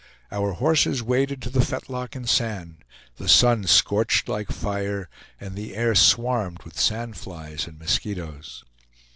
Our 0.31 0.53
horses 0.53 1.03
waded 1.03 1.43
to 1.43 1.51
the 1.51 1.63
fetlock 1.63 2.15
in 2.15 2.25
sand; 2.25 2.77
the 3.17 3.29
sun 3.29 3.65
scorched 3.67 4.27
like 4.27 4.51
fire, 4.51 5.07
and 5.39 5.55
the 5.55 5.75
air 5.75 5.93
swarmed 5.93 6.63
with 6.63 6.79
sand 6.79 7.17
flies 7.17 7.67
and 7.67 7.77
mosquitoes. 7.77 8.63